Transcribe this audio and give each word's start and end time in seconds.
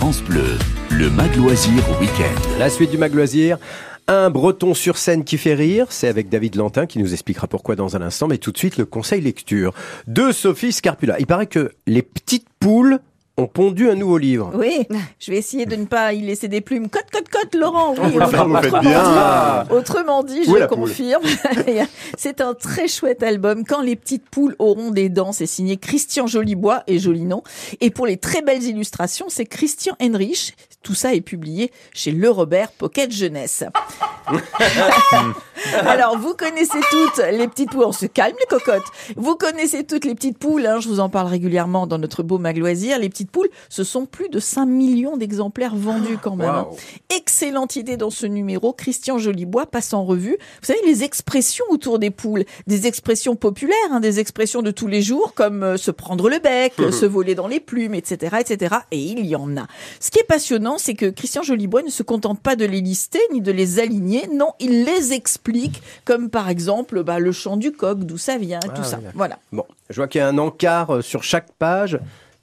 France 0.00 0.22
le 0.90 1.10
Mag 1.10 1.36
Loisir 1.36 2.00
Week-end. 2.00 2.58
La 2.58 2.70
suite 2.70 2.90
du 2.90 2.96
Mag 2.96 3.12
Loisir. 3.12 3.58
Un 4.08 4.30
breton 4.30 4.72
sur 4.72 4.96
scène 4.96 5.24
qui 5.24 5.36
fait 5.36 5.52
rire, 5.52 5.88
c'est 5.90 6.08
avec 6.08 6.30
David 6.30 6.56
Lantin 6.56 6.86
qui 6.86 6.98
nous 6.98 7.12
expliquera 7.12 7.46
pourquoi 7.46 7.76
dans 7.76 7.96
un 7.96 8.00
instant, 8.00 8.26
mais 8.26 8.38
tout 8.38 8.50
de 8.50 8.56
suite 8.56 8.78
le 8.78 8.86
conseil 8.86 9.20
lecture 9.20 9.74
de 10.06 10.32
Sophie 10.32 10.72
Scarpula. 10.72 11.20
Il 11.20 11.26
paraît 11.26 11.48
que 11.48 11.72
les 11.86 12.00
petites 12.00 12.46
poules 12.60 13.00
ont 13.40 13.46
pondu 13.46 13.90
un 13.90 13.94
nouveau 13.94 14.18
livre. 14.18 14.52
Oui, 14.54 14.86
je 15.18 15.30
vais 15.30 15.38
essayer 15.38 15.66
de 15.66 15.76
ne 15.76 15.86
pas 15.86 16.12
y 16.12 16.20
laisser 16.20 16.48
des 16.48 16.60
plumes. 16.60 16.88
Cote, 16.88 17.10
cote, 17.12 17.28
cote, 17.28 17.54
Laurent. 17.54 17.94
Oui, 17.98 18.12
vous 18.12 18.20
faites 18.20 18.40
autrement 18.40 18.80
bien. 18.80 19.64
dit, 19.64 19.72
autrement 19.74 20.22
dit, 20.22 20.44
je 20.44 20.66
confirme. 20.66 21.22
c'est 22.18 22.40
un 22.40 22.54
très 22.54 22.88
chouette 22.88 23.22
album. 23.22 23.64
Quand 23.64 23.82
les 23.82 23.96
petites 23.96 24.28
poules 24.28 24.54
auront 24.58 24.90
des 24.90 25.08
dents, 25.08 25.32
c'est 25.32 25.46
signé 25.46 25.76
Christian 25.76 26.26
Jolibois 26.26 26.82
et 26.86 26.98
joli 26.98 27.24
nom. 27.24 27.42
Et 27.80 27.90
pour 27.90 28.06
les 28.06 28.16
très 28.16 28.42
belles 28.42 28.62
illustrations, 28.62 29.26
c'est 29.28 29.46
Christian 29.46 29.96
Henrich. 30.00 30.54
Tout 30.82 30.94
ça 30.94 31.14
est 31.14 31.20
publié 31.20 31.72
chez 31.92 32.10
Le 32.10 32.30
Robert 32.30 32.72
Pocket 32.72 33.12
Jeunesse. 33.12 33.64
Alors, 35.86 36.18
vous 36.18 36.34
connaissez 36.34 36.78
toutes 36.90 37.24
les 37.32 37.48
petites 37.48 37.70
poules. 37.70 37.84
On 37.84 37.92
se 37.92 38.06
calme, 38.06 38.34
les 38.38 38.46
cocottes. 38.46 38.84
Vous 39.16 39.34
connaissez 39.36 39.84
toutes 39.84 40.04
les 40.04 40.14
petites 40.14 40.38
poules. 40.38 40.66
hein, 40.66 40.80
je 40.80 40.88
vous 40.88 41.00
en 41.00 41.08
parle 41.08 41.28
régulièrement 41.28 41.86
dans 41.86 41.98
notre 41.98 42.22
beau 42.22 42.38
mag 42.38 42.56
loisir. 42.56 42.98
Les 42.98 43.08
petites 43.08 43.30
poules, 43.30 43.48
ce 43.68 43.84
sont 43.84 44.06
plus 44.06 44.28
de 44.28 44.38
5 44.38 44.66
millions 44.66 45.16
d'exemplaires 45.16 45.76
vendus 45.76 46.18
quand 46.22 46.36
même. 46.36 46.48
hein. 46.48 46.68
Excellente 47.16 47.76
idée 47.76 47.96
dans 47.96 48.10
ce 48.10 48.26
numéro. 48.26 48.72
Christian 48.72 49.18
Jolibois 49.18 49.66
passe 49.66 49.92
en 49.92 50.04
revue. 50.04 50.36
Vous 50.60 50.66
savez, 50.66 50.80
les 50.86 51.02
expressions 51.04 51.64
autour 51.70 51.98
des 51.98 52.10
poules. 52.10 52.44
Des 52.66 52.86
expressions 52.86 53.36
populaires, 53.36 53.76
hein, 53.90 54.00
des 54.00 54.20
expressions 54.20 54.62
de 54.62 54.70
tous 54.70 54.86
les 54.86 55.02
jours, 55.02 55.34
comme 55.34 55.62
euh, 55.62 55.76
se 55.76 55.90
prendre 55.90 56.28
le 56.28 56.38
bec, 56.38 56.74
euh, 56.80 56.90
se 57.00 57.06
voler 57.06 57.34
dans 57.34 57.48
les 57.48 57.60
plumes, 57.60 57.94
etc., 57.94 58.36
etc. 58.40 58.76
Et 58.90 58.98
il 59.00 59.26
y 59.26 59.36
en 59.36 59.56
a. 59.56 59.66
Ce 60.00 60.10
qui 60.10 60.18
est 60.20 60.24
passionnant, 60.24 60.78
c'est 60.78 60.94
que 60.94 61.06
Christian 61.06 61.42
Jolibois 61.42 61.82
ne 61.82 61.90
se 61.90 62.02
contente 62.02 62.40
pas 62.40 62.56
de 62.56 62.64
les 62.64 62.80
lister 62.80 63.20
ni 63.32 63.40
de 63.40 63.52
les 63.52 63.78
aligner. 63.80 64.28
Non, 64.32 64.52
il 64.60 64.84
les 64.84 65.12
explique, 65.12 65.49
comme 66.04 66.30
par 66.30 66.48
exemple 66.48 67.02
bah, 67.02 67.18
le 67.18 67.32
chant 67.32 67.56
du 67.56 67.72
coq, 67.72 68.00
d'où 68.00 68.18
ça 68.18 68.38
vient, 68.38 68.60
tout 68.60 68.70
oui, 68.78 68.84
ça. 68.84 69.00
Voilà. 69.14 69.38
Bon, 69.52 69.64
je 69.88 69.96
vois 69.96 70.08
qu'il 70.08 70.20
y 70.20 70.22
a 70.22 70.28
un 70.28 70.38
encart 70.38 70.96
euh, 70.96 71.02
sur 71.02 71.22
chaque 71.22 71.52
page. 71.58 71.98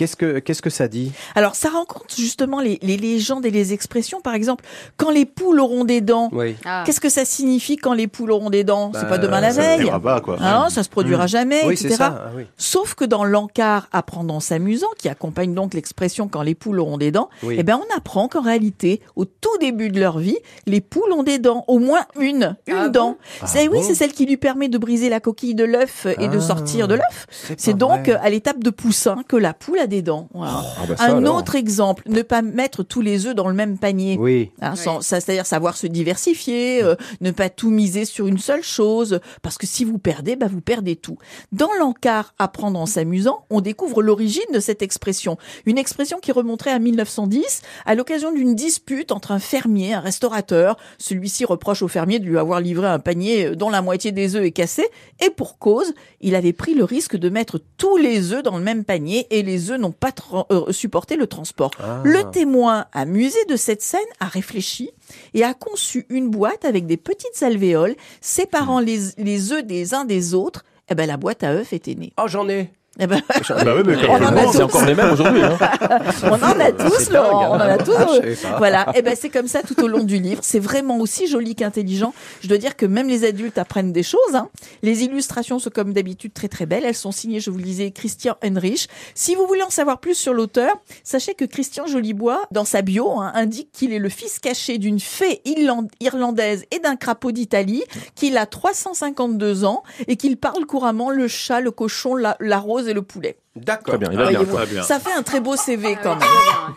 Qu'est-ce 0.00 0.16
que, 0.16 0.38
qu'est-ce 0.38 0.62
que 0.62 0.70
ça 0.70 0.88
dit 0.88 1.12
Alors, 1.34 1.54
ça 1.54 1.68
rencontre 1.68 2.06
justement 2.16 2.60
les, 2.60 2.78
les 2.80 2.96
légendes 2.96 3.44
et 3.44 3.50
les 3.50 3.74
expressions. 3.74 4.22
Par 4.22 4.32
exemple, 4.32 4.64
quand 4.96 5.10
les 5.10 5.26
poules 5.26 5.60
auront 5.60 5.84
des 5.84 6.00
dents, 6.00 6.30
Oui. 6.32 6.56
qu'est-ce 6.86 7.02
que 7.02 7.10
ça 7.10 7.26
signifie 7.26 7.76
quand 7.76 7.92
les 7.92 8.06
poules 8.06 8.30
auront 8.32 8.48
des 8.48 8.64
dents? 8.64 8.92
C'est 8.94 9.02
Bah, 9.02 9.08
pas 9.08 9.18
demain 9.18 9.42
la 9.42 9.50
Ça 9.52 9.60
veille. 9.60 9.80
ne 9.80 9.84
ira 9.84 10.00
pas, 10.00 10.22
quoi. 10.22 10.38
Ah, 10.40 10.68
ça 10.70 10.82
se 10.84 10.88
produira 10.88 11.26
jamais, 11.26 11.60
Oui, 11.66 11.74
etc. 11.74 11.88
c'est 11.90 11.96
ça. 11.96 12.24
ah 12.28 12.30
oui. 12.34 12.44
Sauf 12.56 12.94
que 12.94 13.04
dans 13.04 13.24
l'encart 13.24 13.88
apprendre 13.92 14.32
en 14.32 14.40
s'amusant, 14.40 14.86
qui 14.96 15.10
accompagne 15.10 15.52
donc 15.52 15.74
l'expression 15.74 16.28
quand 16.28 16.40
les 16.40 16.54
poules 16.54 16.80
auront 16.80 16.96
des 16.96 17.10
dents, 17.10 17.28
Oui. 17.42 17.56
eh 17.58 17.62
ben 17.62 17.78
on 17.78 17.94
apprend 17.94 18.26
qu'en 18.28 18.40
réalité, 18.40 19.02
au 19.16 19.26
tout 19.26 19.58
début 19.60 19.90
de 19.90 20.00
leur 20.00 20.18
vie, 20.18 20.38
les 20.64 20.80
poules 20.80 21.12
ont 21.12 21.24
des 21.24 21.38
dents, 21.38 21.66
au 21.68 21.78
moins 21.78 22.06
une, 22.18 22.56
une 22.66 22.74
Ah 22.74 22.88
dent. 22.88 23.18
c'est 23.44 23.68
oui, 23.68 23.74
bon? 23.74 23.82
c'est 23.82 23.94
celle 23.94 24.12
qui 24.12 24.24
lui 24.24 24.38
permet 24.38 24.68
de 24.70 24.78
briser 24.78 25.10
la 25.10 25.20
coquille 25.20 25.54
de 25.54 25.64
l'œuf 25.64 26.06
et 26.18 26.28
de 26.28 26.38
Ah. 26.38 26.40
sortir 26.40 26.88
de 26.88 26.94
l'œuf. 26.94 27.26
C'est 27.58 27.74
donc 27.76 28.06
vrai. 28.08 28.18
à 28.22 28.30
l'étape 28.30 28.64
de 28.64 28.70
poussin 28.70 29.22
que 29.28 29.36
la 29.36 29.52
poule 29.52 29.78
a 29.78 29.86
des 29.90 30.00
dents. 30.00 30.30
Voilà. 30.32 30.62
Ah 30.78 30.86
bah 30.88 30.96
ça, 30.96 31.04
Un 31.04 31.18
alors. 31.18 31.36
autre 31.36 31.54
exemple, 31.54 32.02
ne 32.08 32.22
pas 32.22 32.40
mettre 32.40 32.82
tous 32.82 33.02
les 33.02 33.26
œufs 33.26 33.34
dans 33.34 33.48
le 33.48 33.54
même 33.54 33.76
panier. 33.76 34.16
Oui. 34.18 34.50
Hein, 34.62 34.72
Oui. 34.74 34.92
c'est-à-dire 35.02 35.44
savoir 35.44 35.76
se 35.76 35.86
diversifier, 35.86 36.82
euh, 36.82 36.94
ne 37.20 37.30
pas 37.30 37.50
tout 37.50 37.70
miser 37.70 38.04
sur 38.06 38.26
une 38.26 38.38
seule 38.38 38.62
chose, 38.62 39.20
parce 39.42 39.58
que 39.58 39.66
si 39.66 39.84
vous 39.84 39.98
perdez, 39.98 40.36
bah 40.36 40.46
vous 40.50 40.62
perdez 40.62 40.96
tout. 40.96 41.18
Dans 41.52 41.68
l'encart 41.78 42.32
Apprendre 42.38 42.78
en 42.80 42.86
s'amusant, 42.86 43.44
on 43.50 43.60
découvre 43.60 44.00
l'origine 44.02 44.40
de 44.54 44.60
cette 44.60 44.80
expression. 44.82 45.36
Une 45.66 45.76
expression 45.76 46.18
qui 46.20 46.32
remonterait 46.32 46.70
à 46.70 46.78
1910, 46.78 47.62
à 47.84 47.94
l'occasion 47.94 48.32
d'une 48.32 48.54
dispute 48.54 49.12
entre 49.12 49.32
un 49.32 49.38
fermier 49.40 49.88
et 49.88 49.94
un 49.94 50.00
restaurateur. 50.00 50.76
Celui-ci 50.98 51.44
reproche 51.44 51.82
au 51.82 51.88
fermier 51.88 52.18
de 52.20 52.24
lui 52.24 52.38
avoir 52.38 52.60
livré 52.60 52.86
un 52.86 52.98
panier 53.00 53.46
euh, 53.46 53.56
dont 53.56 53.68
la 53.70 53.82
moitié 53.82 54.12
des 54.12 54.36
œufs 54.36 54.44
est 54.44 54.52
cassé, 54.52 54.86
et 55.24 55.30
pour 55.30 55.58
cause, 55.58 55.92
il 56.20 56.34
avait 56.36 56.52
pris 56.52 56.74
le 56.74 56.84
risque 56.84 57.16
de 57.16 57.28
mettre 57.28 57.60
tous 57.76 57.96
les 57.96 58.32
œufs 58.32 58.42
dans 58.42 58.56
le 58.56 58.62
même 58.64 58.84
panier, 58.84 59.26
et 59.30 59.42
les 59.42 59.70
œufs 59.70 59.79
n'ont 59.80 59.92
pas 59.92 60.12
euh, 60.50 60.72
supporté 60.72 61.16
le 61.16 61.26
transport. 61.26 61.70
Ah. 61.78 62.00
Le 62.04 62.30
témoin 62.30 62.86
amusé 62.92 63.38
de 63.46 63.56
cette 63.56 63.82
scène 63.82 64.00
a 64.20 64.26
réfléchi 64.26 64.90
et 65.34 65.44
a 65.44 65.54
conçu 65.54 66.06
une 66.08 66.30
boîte 66.30 66.64
avec 66.64 66.86
des 66.86 66.96
petites 66.96 67.42
alvéoles 67.42 67.96
séparant 68.20 68.80
les, 68.80 68.98
les 69.18 69.52
œufs 69.52 69.64
des 69.64 69.94
uns 69.94 70.04
des 70.04 70.34
autres. 70.34 70.64
Eh 70.90 70.94
ben, 70.94 71.06
la 71.06 71.16
boîte 71.16 71.44
à 71.44 71.52
œufs 71.52 71.72
était 71.72 71.94
née. 71.94 72.12
Oh, 72.20 72.26
j'en 72.26 72.48
ai. 72.48 72.70
Eh 73.00 73.06
ben, 73.06 73.20
Bah 73.28 73.72
oui, 73.76 73.82
mais 73.86 73.96
On 74.08 74.14
en 74.14 74.36
a 74.36 74.44
tous. 74.44 74.52
C'est 74.52 74.62
encore 74.62 74.84
les 74.84 74.94
mêmes 74.94 75.12
aujourd'hui. 75.12 75.42
Hein. 75.42 75.56
on 76.24 76.32
en 76.34 76.60
a 76.60 76.72
tous, 76.72 76.98
C'est 76.98 77.12
Laurent. 77.12 77.50
On 77.50 77.54
en 77.54 77.60
hein. 77.60 77.68
a 77.68 77.78
tous. 77.78 77.92
Ah, 77.98 78.48
pas. 78.50 78.58
Voilà. 78.58 78.86
Et 78.94 79.02
ben, 79.02 79.14
c'est 79.18 79.30
comme 79.30 79.48
ça 79.48 79.62
tout 79.62 79.82
au 79.82 79.88
long 79.88 80.02
du 80.04 80.18
livre. 80.18 80.40
C'est 80.44 80.58
vraiment 80.58 80.98
aussi 80.98 81.26
joli 81.26 81.54
qu'intelligent. 81.54 82.12
Je 82.42 82.48
dois 82.48 82.58
dire 82.58 82.76
que 82.76 82.86
même 82.86 83.08
les 83.08 83.24
adultes 83.24 83.58
apprennent 83.58 83.92
des 83.92 84.02
choses. 84.02 84.34
hein. 84.34 84.48
Les 84.82 85.02
illustrations 85.04 85.58
sont 85.58 85.70
comme 85.70 85.92
d'habitude 85.92 86.32
très 86.34 86.48
très 86.48 86.66
belles. 86.66 86.84
Elles 86.84 86.94
sont 86.94 87.12
signées, 87.12 87.40
je 87.40 87.50
vous 87.50 87.58
le 87.58 87.64
disais, 87.64 87.90
Christian 87.90 88.36
Henrich. 88.44 88.88
Si 89.14 89.34
vous 89.34 89.46
voulez 89.46 89.62
en 89.62 89.70
savoir 89.70 89.98
plus 89.98 90.14
sur 90.14 90.34
l'auteur, 90.34 90.72
sachez 91.04 91.34
que 91.34 91.44
Christian 91.44 91.86
Jolibois, 91.86 92.42
dans 92.50 92.64
sa 92.64 92.82
bio, 92.82 93.18
hein, 93.20 93.32
indique 93.34 93.70
qu'il 93.72 93.92
est 93.92 93.98
le 93.98 94.08
fils 94.08 94.38
caché 94.38 94.78
d'une 94.78 95.00
fée 95.00 95.40
irland- 95.46 95.88
irlandaise 96.00 96.64
et 96.70 96.78
d'un 96.80 96.96
crapaud 96.96 97.32
d'Italie, 97.32 97.82
qu'il 98.14 98.36
a 98.36 98.46
352 98.46 99.64
ans 99.64 99.82
et 100.08 100.16
qu'il 100.16 100.36
parle 100.36 100.66
couramment 100.66 101.10
le 101.10 101.28
chat, 101.28 101.60
le 101.60 101.70
cochon, 101.70 102.14
la, 102.16 102.36
la 102.40 102.58
rose 102.58 102.88
et 102.90 102.94
le 102.94 103.02
poulet. 103.02 103.36
D'accord. 103.56 103.94
Très 103.94 103.98
bien, 103.98 104.08
il 104.12 104.16
va 104.18 104.28
bien. 104.28 104.38
Voyez-vous. 104.40 104.56
très 104.56 104.66
bien. 104.66 104.82
Ça 104.82 105.00
fait 105.00 105.12
un 105.12 105.22
très 105.22 105.40
beau 105.40 105.56
CV 105.56 105.96
quand 106.02 106.16
même. 106.16 106.28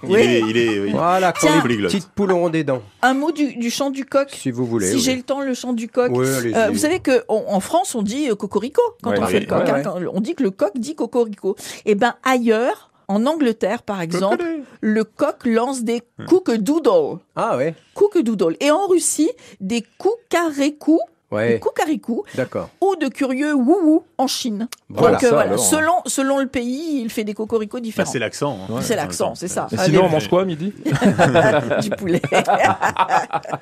Il 0.04 0.10
Oui. 0.10 0.20
est, 0.22 0.40
il 0.42 0.58
est, 0.58 0.80
oui. 0.80 0.92
Voilà, 0.92 1.32
quand 1.34 1.48
Tiens. 1.48 1.64
les 1.68 1.78
petites 1.78 2.08
poules 2.10 2.34
des 2.52 2.64
dents, 2.64 2.82
Un 3.02 3.14
mot 3.14 3.32
du, 3.32 3.56
du 3.56 3.70
chant 3.70 3.90
du 3.90 4.06
coq. 4.06 4.30
si 4.32 4.50
vous 4.52 4.66
voulez. 4.66 4.88
si 4.90 4.96
oui. 4.96 5.02
j'ai 5.02 5.16
le 5.16 5.24
temps, 5.24 5.42
le 5.42 5.54
chant 5.54 5.74
du 5.74 5.88
coq. 5.90 6.10
Oui. 6.14 6.26
Euh, 6.56 6.70
vous 6.72 6.78
savez 6.80 7.00
que 7.00 7.24
on- 7.30 7.44
en 7.48 7.60
France, 7.60 7.94
on 7.96 8.02
dit 8.02 8.30
euh, 8.30 8.36
cocorico 8.36 8.82
quand 9.02 9.12
Ouais, 9.12 9.20
on 9.20 9.26
oui, 9.26 9.32
fait 9.32 9.40
le 9.42 9.46
coq. 9.46 9.60
ouais, 9.64 9.70
hein, 9.70 9.74
ouais. 9.76 9.84
quand 9.84 10.00
on 10.14 10.22
dit 10.22 10.36
que 10.36 10.44
le 10.44 10.52
coq 10.52 10.72
dit 10.76 10.96
cocorico. 10.96 11.56
Et 11.86 11.96
ben 11.96 12.16
ailleurs, 12.24 12.90
en 13.08 13.26
Angleterre 13.26 13.84
par 13.84 14.02
exemple, 14.02 14.44
le 14.82 15.04
coq 15.04 15.46
lance 15.46 15.84
des 15.84 16.02
cook-doodle. 16.28 17.20
Ah 17.36 17.58
ouais. 17.58 17.76
Cook-doodle. 17.94 18.56
Et 18.60 18.72
en 18.72 18.88
Russie, 18.88 19.30
des 19.60 19.84
koukarekou 19.98 21.00
Ouais. 21.34 21.56
ou 21.56 21.60
koukaricou 21.60 22.24
D'accord. 22.36 22.70
ou 22.82 22.96
de 22.96 23.08
curieux 23.08 23.54
wouhou 23.54 24.04
en 24.18 24.28
Chine. 24.28 24.68
Voilà, 24.90 25.14
Donc 25.16 25.24
euh, 25.24 25.28
ça, 25.30 25.34
voilà, 25.36 25.50
alors. 25.52 25.64
selon 25.66 25.94
selon 26.06 26.38
le 26.38 26.48
pays, 26.48 27.02
il 27.02 27.10
fait 27.10 27.24
des 27.24 27.34
cocoricots 27.34 27.78
Bah, 27.78 27.82
différents. 27.82 28.10
c'est 28.12 28.20
l'accent. 28.20 28.58
hein. 28.70 28.80
c'est 28.82 28.96
l'accent, 28.96 29.34
c'est 29.36 29.48
ça. 29.48 29.68
Et 29.72 29.76
Allez, 29.80 29.92
sinon, 29.92 30.06
on 30.06 30.10
mange 30.10 30.28
quoi 30.30 30.44
à 30.44 30.46
midi? 30.46 30.74
Du 31.82 31.90
poulet. 31.90 32.22